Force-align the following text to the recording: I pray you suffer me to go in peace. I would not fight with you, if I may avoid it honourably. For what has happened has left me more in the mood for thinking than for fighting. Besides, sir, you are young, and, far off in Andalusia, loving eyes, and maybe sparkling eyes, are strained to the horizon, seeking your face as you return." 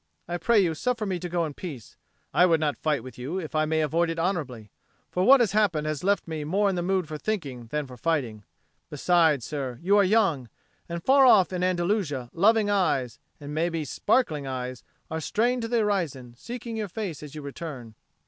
I 0.27 0.37
pray 0.39 0.59
you 0.59 0.73
suffer 0.73 1.05
me 1.05 1.19
to 1.19 1.29
go 1.29 1.45
in 1.45 1.53
peace. 1.53 1.95
I 2.33 2.47
would 2.47 2.59
not 2.59 2.75
fight 2.75 3.03
with 3.03 3.19
you, 3.19 3.37
if 3.37 3.53
I 3.53 3.65
may 3.65 3.81
avoid 3.81 4.09
it 4.09 4.17
honourably. 4.17 4.71
For 5.11 5.23
what 5.23 5.41
has 5.41 5.51
happened 5.51 5.85
has 5.85 6.03
left 6.03 6.27
me 6.27 6.43
more 6.43 6.69
in 6.71 6.75
the 6.75 6.81
mood 6.81 7.07
for 7.07 7.19
thinking 7.19 7.67
than 7.67 7.85
for 7.85 7.97
fighting. 7.97 8.43
Besides, 8.89 9.45
sir, 9.45 9.77
you 9.79 9.95
are 9.97 10.03
young, 10.03 10.49
and, 10.89 11.03
far 11.03 11.27
off 11.27 11.53
in 11.53 11.63
Andalusia, 11.63 12.31
loving 12.33 12.67
eyes, 12.67 13.19
and 13.39 13.53
maybe 13.53 13.85
sparkling 13.85 14.47
eyes, 14.47 14.83
are 15.11 15.21
strained 15.21 15.61
to 15.61 15.67
the 15.67 15.81
horizon, 15.81 16.33
seeking 16.35 16.77
your 16.77 16.89
face 16.89 17.21
as 17.21 17.35
you 17.35 17.43
return." 17.43 17.93